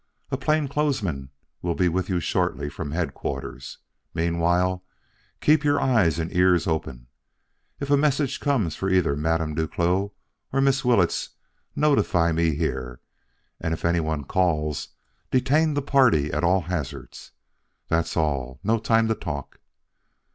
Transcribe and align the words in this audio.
A 0.31 0.35
plain 0.37 0.67
clothes 0.67 1.03
man 1.03 1.29
will 1.61 1.75
be 1.75 1.87
with 1.87 2.09
you 2.09 2.19
shortly 2.19 2.69
from 2.69 2.89
Headquarters. 2.89 3.77
Meanwhile 4.15 4.83
keep 5.41 5.63
your 5.63 5.79
eyes 5.79 6.17
and 6.17 6.35
ears 6.35 6.65
open. 6.65 7.05
If 7.79 7.91
a 7.91 7.97
message 7.97 8.39
comes 8.39 8.75
for 8.75 8.89
either 8.89 9.15
Madame 9.15 9.53
Duclos 9.53 10.09
or 10.51 10.59
Miss 10.59 10.83
Willetts, 10.83 11.35
notify 11.75 12.31
me 12.31 12.55
here; 12.55 12.99
and 13.59 13.75
if 13.75 13.85
anyone 13.85 14.23
calls, 14.23 14.87
detain 15.29 15.75
the 15.75 15.83
party 15.83 16.33
at 16.33 16.43
all 16.43 16.61
hazards. 16.61 17.33
That's 17.87 18.17
all; 18.17 18.59
no 18.63 18.79
time 18.79 19.07
to 19.07 19.13
talk." 19.13 19.59